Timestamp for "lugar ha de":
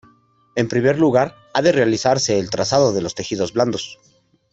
0.99-1.71